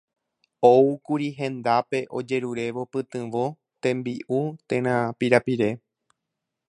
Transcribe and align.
Oúkuri 0.69 1.27
hendápe 1.41 1.99
ojerurévo 2.21 2.85
pytyvõ, 2.97 3.45
tembi'u 3.87 4.41
térã 4.69 4.97
pirapire. 5.21 5.69